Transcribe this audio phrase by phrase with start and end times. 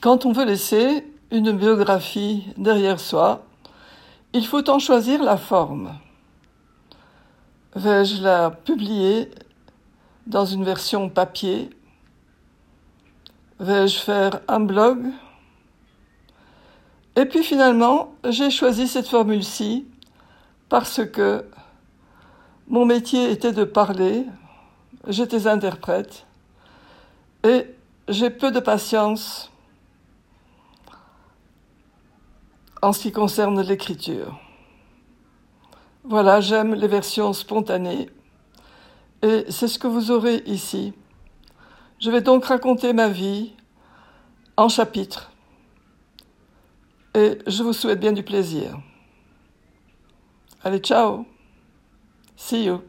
[0.00, 3.44] Quand on veut laisser une biographie derrière soi,
[4.32, 5.94] il faut en choisir la forme.
[7.74, 9.30] Vais-je la publier
[10.26, 11.68] dans une version papier?
[13.58, 15.04] Vais-je faire un blog?
[17.16, 19.86] Et puis finalement, j'ai choisi cette formule-ci
[20.70, 21.44] parce que
[22.68, 24.24] mon métier était de parler,
[25.08, 26.24] j'étais interprète
[27.44, 27.66] et
[28.08, 29.49] j'ai peu de patience
[32.82, 34.38] en ce qui concerne l'écriture.
[36.04, 38.08] Voilà, j'aime les versions spontanées
[39.22, 40.94] et c'est ce que vous aurez ici.
[41.98, 43.52] Je vais donc raconter ma vie
[44.56, 45.30] en chapitres
[47.14, 48.78] et je vous souhaite bien du plaisir.
[50.62, 51.26] Allez, ciao
[52.36, 52.80] See you.